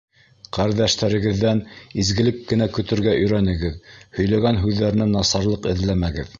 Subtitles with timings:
[0.55, 1.61] —Ҡәрҙәштәрегеҙҙән
[2.05, 6.29] изгелек кенә көтөргә өйрәнегеҙ, һөйләгән һүҙҙәренән насарлыҡ эҙләмәгеҙ.